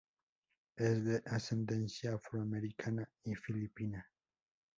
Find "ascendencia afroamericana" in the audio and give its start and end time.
1.27-3.07